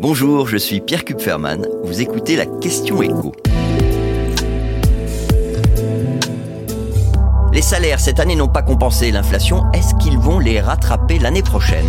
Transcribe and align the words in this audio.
Bonjour, 0.00 0.48
je 0.48 0.56
suis 0.56 0.80
Pierre 0.80 1.04
Kupferman. 1.04 1.66
Vous 1.84 2.00
écoutez 2.00 2.34
la 2.34 2.46
question 2.46 3.02
écho. 3.02 3.34
Les 7.52 7.60
salaires 7.60 8.00
cette 8.00 8.18
année 8.18 8.34
n'ont 8.34 8.48
pas 8.48 8.62
compensé 8.62 9.10
l'inflation. 9.10 9.70
Est-ce 9.74 9.94
qu'ils 9.96 10.16
vont 10.16 10.38
les 10.38 10.58
rattraper 10.58 11.18
l'année 11.18 11.42
prochaine? 11.42 11.84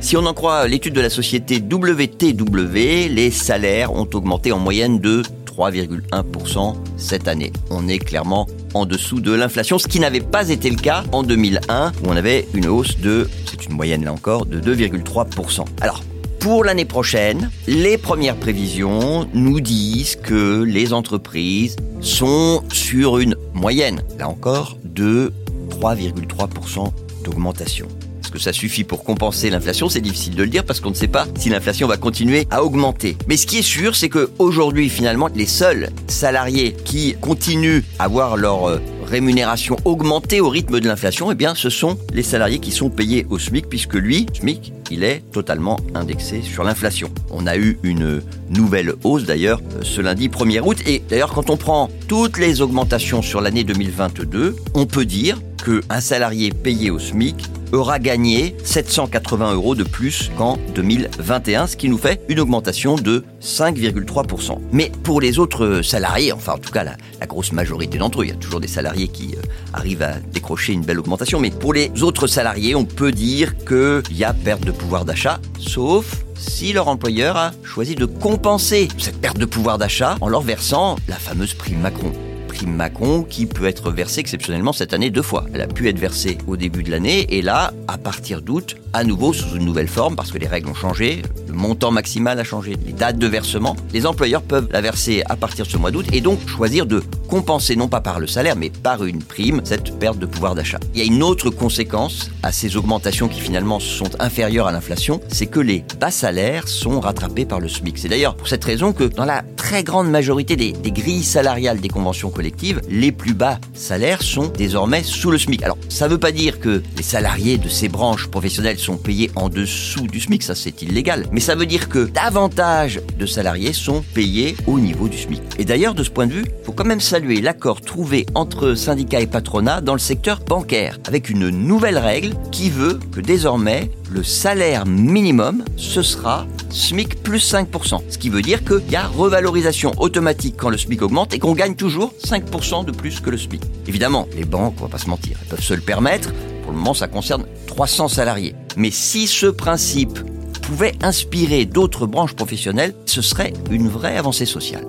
Si 0.00 0.16
on 0.16 0.24
en 0.24 0.32
croit 0.32 0.66
l'étude 0.66 0.94
de 0.94 1.02
la 1.02 1.10
société 1.10 1.58
WTW, 1.58 3.10
les 3.10 3.30
salaires 3.30 3.92
ont 3.92 4.08
augmenté 4.14 4.50
en 4.50 4.58
moyenne 4.58 4.98
de 4.98 5.20
3,1% 5.44 6.74
cette 6.96 7.28
année. 7.28 7.52
On 7.68 7.86
est 7.86 7.98
clairement 7.98 8.46
en 8.72 8.86
dessous 8.86 9.20
de 9.20 9.32
l'inflation, 9.32 9.78
ce 9.78 9.88
qui 9.88 10.00
n'avait 10.00 10.20
pas 10.20 10.48
été 10.48 10.70
le 10.70 10.76
cas 10.76 11.04
en 11.12 11.22
2001, 11.22 11.92
où 12.02 12.08
on 12.08 12.16
avait 12.16 12.48
une 12.54 12.66
hausse 12.66 12.96
de, 12.96 13.28
c'est 13.44 13.66
une 13.66 13.74
moyenne 13.74 14.06
là 14.06 14.12
encore, 14.14 14.46
de 14.46 14.58
2,3%. 14.58 15.66
Alors, 15.82 16.02
pour 16.40 16.64
l'année 16.64 16.86
prochaine, 16.86 17.50
les 17.66 17.98
premières 17.98 18.36
prévisions 18.36 19.28
nous 19.34 19.60
disent 19.60 20.16
que 20.16 20.62
les 20.62 20.94
entreprises 20.94 21.76
sont 22.00 22.64
sur 22.72 23.18
une 23.18 23.36
moyenne, 23.52 24.02
là 24.18 24.26
encore, 24.26 24.78
de 24.82 25.32
3,3% 25.68 26.92
d'augmentation. 27.24 27.86
Est-ce 28.22 28.30
que 28.30 28.38
ça 28.38 28.52
suffit 28.52 28.84
pour 28.84 29.04
compenser 29.04 29.50
l'inflation 29.50 29.88
C'est 29.88 30.00
difficile 30.00 30.34
de 30.34 30.42
le 30.42 30.48
dire 30.48 30.64
parce 30.64 30.80
qu'on 30.80 30.90
ne 30.90 30.94
sait 30.94 31.08
pas 31.08 31.26
si 31.38 31.50
l'inflation 31.50 31.86
va 31.86 31.98
continuer 31.98 32.46
à 32.50 32.64
augmenter. 32.64 33.16
Mais 33.28 33.36
ce 33.36 33.46
qui 33.46 33.58
est 33.58 33.62
sûr, 33.62 33.94
c'est 33.94 34.08
qu'aujourd'hui, 34.08 34.88
finalement, 34.88 35.28
les 35.34 35.46
seuls 35.46 35.90
salariés 36.06 36.74
qui 36.84 37.16
continuent 37.20 37.82
à 37.98 38.04
avoir 38.04 38.36
leur 38.36 38.68
euh, 38.68 38.78
rémunération 39.10 39.76
augmentée 39.84 40.40
au 40.40 40.48
rythme 40.48 40.80
de 40.80 40.86
l'inflation, 40.86 41.32
eh 41.32 41.34
bien, 41.34 41.54
ce 41.54 41.68
sont 41.68 41.98
les 42.14 42.22
salariés 42.22 42.60
qui 42.60 42.70
sont 42.70 42.90
payés 42.90 43.26
au 43.28 43.38
SMIC, 43.38 43.68
puisque 43.68 43.94
lui, 43.94 44.26
SMIC, 44.32 44.72
il 44.90 45.02
est 45.02 45.22
totalement 45.32 45.78
indexé 45.94 46.42
sur 46.42 46.62
l'inflation. 46.62 47.10
On 47.30 47.46
a 47.46 47.56
eu 47.56 47.78
une 47.82 48.22
nouvelle 48.48 48.94
hausse 49.02 49.24
d'ailleurs 49.24 49.60
ce 49.82 50.00
lundi 50.00 50.28
1er 50.28 50.60
août, 50.60 50.78
et 50.86 51.02
d'ailleurs 51.08 51.32
quand 51.32 51.50
on 51.50 51.56
prend 51.56 51.90
toutes 52.08 52.38
les 52.38 52.60
augmentations 52.60 53.22
sur 53.22 53.40
l'année 53.40 53.64
2022, 53.64 54.56
on 54.74 54.86
peut 54.86 55.04
dire 55.04 55.40
qu'un 55.64 56.00
salarié 56.00 56.50
payé 56.50 56.90
au 56.90 56.98
SMIC 56.98 57.36
aura 57.72 57.98
gagné 57.98 58.56
780 58.64 59.54
euros 59.54 59.74
de 59.74 59.84
plus 59.84 60.30
qu'en 60.36 60.58
2021, 60.74 61.66
ce 61.66 61.76
qui 61.76 61.88
nous 61.88 61.98
fait 61.98 62.20
une 62.28 62.40
augmentation 62.40 62.96
de 62.96 63.24
5,3%. 63.42 64.58
Mais 64.72 64.90
pour 65.02 65.20
les 65.20 65.38
autres 65.38 65.82
salariés, 65.82 66.32
enfin 66.32 66.54
en 66.54 66.58
tout 66.58 66.72
cas 66.72 66.84
la, 66.84 66.96
grosse 67.26 67.52
majorité 67.52 67.98
d'entre 67.98 68.22
eux, 68.22 68.24
il 68.24 68.30
y 68.30 68.32
a 68.32 68.36
toujours 68.36 68.60
des 68.60 68.68
salariés 68.68 69.08
qui 69.08 69.36
euh, 69.36 69.42
arrivent 69.72 70.02
à 70.02 70.14
décrocher 70.32 70.72
une 70.72 70.82
belle 70.82 70.98
augmentation, 70.98 71.38
mais 71.38 71.50
pour 71.50 71.72
les 71.72 71.90
autres 72.02 72.26
salariés, 72.26 72.74
on 72.74 72.84
peut 72.84 73.12
dire 73.12 73.54
qu'il 73.64 74.16
y 74.16 74.24
a 74.24 74.32
perte 74.32 74.64
de 74.64 74.72
pouvoir 74.72 75.04
d'achat, 75.04 75.38
sauf 75.58 76.24
si 76.36 76.72
leur 76.72 76.88
employeur 76.88 77.36
a 77.36 77.52
choisi 77.62 77.94
de 77.94 78.06
compenser 78.06 78.88
cette 78.98 79.20
perte 79.20 79.38
de 79.38 79.44
pouvoir 79.44 79.78
d'achat 79.78 80.16
en 80.20 80.28
leur 80.28 80.40
versant 80.40 80.96
la 81.06 81.16
fameuse 81.16 81.54
prime 81.54 81.80
Macron 81.80 82.12
prime 82.50 82.74
Macron 82.74 83.22
qui 83.22 83.46
peut 83.46 83.66
être 83.66 83.92
versée 83.92 84.18
exceptionnellement 84.20 84.72
cette 84.72 84.92
année 84.92 85.10
deux 85.10 85.22
fois. 85.22 85.46
Elle 85.54 85.60
a 85.60 85.68
pu 85.68 85.88
être 85.88 86.00
versée 86.00 86.36
au 86.48 86.56
début 86.56 86.82
de 86.82 86.90
l'année 86.90 87.26
et 87.36 87.42
là, 87.42 87.72
à 87.86 87.96
partir 87.96 88.42
d'août, 88.42 88.76
à 88.92 89.04
nouveau 89.04 89.32
sous 89.32 89.56
une 89.56 89.64
nouvelle 89.64 89.86
forme 89.86 90.16
parce 90.16 90.32
que 90.32 90.38
les 90.38 90.48
règles 90.48 90.68
ont 90.68 90.74
changé, 90.74 91.22
le 91.46 91.54
montant 91.54 91.92
maximal 91.92 92.40
a 92.40 92.44
changé, 92.44 92.76
les 92.84 92.92
dates 92.92 93.18
de 93.18 93.26
versement. 93.28 93.76
Les 93.92 94.04
employeurs 94.04 94.42
peuvent 94.42 94.68
la 94.72 94.80
verser 94.80 95.22
à 95.26 95.36
partir 95.36 95.64
de 95.64 95.70
ce 95.70 95.76
mois 95.76 95.92
d'août 95.92 96.06
et 96.12 96.20
donc 96.20 96.40
choisir 96.48 96.86
de 96.86 97.04
compenser 97.28 97.76
non 97.76 97.86
pas 97.86 98.00
par 98.00 98.18
le 98.18 98.26
salaire 98.26 98.56
mais 98.56 98.70
par 98.70 99.04
une 99.04 99.22
prime 99.22 99.60
cette 99.64 99.96
perte 100.00 100.18
de 100.18 100.26
pouvoir 100.26 100.56
d'achat. 100.56 100.80
Il 100.94 101.00
y 101.00 101.02
a 101.02 101.06
une 101.06 101.22
autre 101.22 101.50
conséquence 101.50 102.30
à 102.42 102.50
ces 102.50 102.76
augmentations 102.76 103.28
qui 103.28 103.40
finalement 103.40 103.78
sont 103.78 104.10
inférieures 104.18 104.66
à 104.66 104.72
l'inflation, 104.72 105.20
c'est 105.28 105.46
que 105.46 105.60
les 105.60 105.84
bas 106.00 106.10
salaires 106.10 106.66
sont 106.66 106.98
rattrapés 106.98 107.44
par 107.44 107.60
le 107.60 107.68
SMIC. 107.68 107.98
C'est 107.98 108.08
d'ailleurs 108.08 108.34
pour 108.34 108.48
cette 108.48 108.64
raison 108.64 108.92
que 108.92 109.04
dans 109.04 109.24
la 109.24 109.42
très 109.56 109.84
grande 109.84 110.10
majorité 110.10 110.56
des, 110.56 110.72
grilles 110.90 111.22
salariales 111.22 111.80
des 111.80 111.88
conventions 111.88 112.30
les 112.40 113.12
plus 113.12 113.34
bas 113.34 113.58
salaires 113.74 114.22
sont 114.22 114.48
désormais 114.48 115.02
sous 115.02 115.30
le 115.30 115.38
SMIC. 115.38 115.62
Alors 115.62 115.78
ça 115.88 116.06
ne 116.06 116.12
veut 116.12 116.18
pas 116.18 116.32
dire 116.32 116.60
que 116.60 116.82
les 116.96 117.02
salariés 117.02 117.58
de 117.58 117.68
ces 117.68 117.88
branches 117.88 118.26
professionnelles 118.28 118.78
sont 118.78 118.96
payés 118.96 119.30
en 119.36 119.48
dessous 119.48 120.06
du 120.06 120.20
SMIC, 120.20 120.42
ça 120.42 120.54
c'est 120.54 120.82
illégal. 120.82 121.26
Mais 121.32 121.40
ça 121.40 121.54
veut 121.54 121.66
dire 121.66 121.88
que 121.88 122.06
davantage 122.06 123.00
de 123.18 123.26
salariés 123.26 123.72
sont 123.72 124.02
payés 124.14 124.56
au 124.66 124.78
niveau 124.78 125.08
du 125.08 125.18
SMIC. 125.18 125.40
Et 125.58 125.64
d'ailleurs, 125.64 125.94
de 125.94 126.02
ce 126.02 126.10
point 126.10 126.26
de 126.26 126.32
vue, 126.32 126.44
il 126.46 126.64
faut 126.64 126.72
quand 126.72 126.84
même 126.84 127.00
saluer 127.00 127.40
l'accord 127.40 127.80
trouvé 127.80 128.26
entre 128.34 128.74
syndicats 128.74 129.20
et 129.20 129.26
patronat 129.26 129.80
dans 129.80 129.94
le 129.94 129.98
secteur 129.98 130.40
bancaire, 130.40 130.98
avec 131.06 131.30
une 131.30 131.48
nouvelle 131.48 131.98
règle 131.98 132.34
qui 132.50 132.70
veut 132.70 132.98
que 133.12 133.20
désormais, 133.20 133.90
le 134.10 134.24
salaire 134.24 134.86
minimum, 134.86 135.64
ce 135.76 136.02
sera 136.02 136.46
SMIC 136.70 137.22
plus 137.22 137.52
5%. 137.52 138.00
Ce 138.08 138.18
qui 138.18 138.28
veut 138.28 138.42
dire 138.42 138.64
qu'il 138.64 138.90
y 138.90 138.96
a 138.96 139.06
revalorisation 139.06 139.92
automatique 139.98 140.56
quand 140.58 140.68
le 140.68 140.76
SMIC 140.76 141.02
augmente 141.02 141.32
et 141.32 141.38
qu'on 141.38 141.52
gagne 141.52 141.74
toujours 141.74 142.12
5% 142.24 142.84
de 142.84 142.92
plus 142.92 143.20
que 143.20 143.30
le 143.30 143.38
SMIC. 143.38 143.62
Évidemment, 143.86 144.26
les 144.36 144.44
banques, 144.44 144.74
on 144.80 144.84
va 144.84 144.88
pas 144.88 144.98
se 144.98 145.08
mentir, 145.08 145.36
elles 145.40 145.48
peuvent 145.48 145.62
se 145.62 145.74
le 145.74 145.80
permettre. 145.80 146.32
Pour 146.62 146.72
le 146.72 146.78
moment, 146.78 146.94
ça 146.94 147.08
concerne 147.08 147.46
300 147.66 148.08
salariés. 148.08 148.54
Mais 148.76 148.90
si 148.90 149.26
ce 149.26 149.46
principe 149.46 150.18
pouvait 150.62 150.94
inspirer 151.02 151.64
d'autres 151.64 152.06
branches 152.06 152.34
professionnelles, 152.34 152.94
ce 153.06 153.22
serait 153.22 153.52
une 153.70 153.88
vraie 153.88 154.16
avancée 154.16 154.46
sociale. 154.46 154.84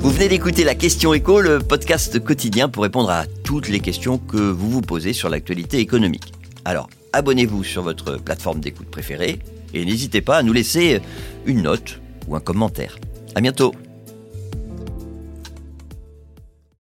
Vous 0.00 0.08
venez 0.08 0.28
d'écouter 0.28 0.64
la 0.64 0.74
question 0.74 1.12
écho, 1.12 1.42
le 1.42 1.58
podcast 1.58 2.24
quotidien 2.24 2.70
pour 2.70 2.84
répondre 2.84 3.10
à 3.10 3.26
toutes 3.44 3.68
les 3.68 3.80
questions 3.80 4.16
que 4.16 4.38
vous 4.38 4.70
vous 4.70 4.80
posez 4.80 5.12
sur 5.12 5.28
l'actualité 5.28 5.76
économique. 5.76 6.32
Alors, 6.64 6.88
abonnez-vous 7.12 7.62
sur 7.64 7.82
votre 7.82 8.16
plateforme 8.16 8.60
d'écoute 8.60 8.90
préférée 8.90 9.40
et 9.74 9.84
n'hésitez 9.84 10.22
pas 10.22 10.38
à 10.38 10.42
nous 10.42 10.54
laisser 10.54 11.02
une 11.44 11.64
note 11.64 12.00
ou 12.26 12.34
un 12.34 12.40
commentaire. 12.40 12.96
À 13.34 13.42
bientôt. 13.42 13.74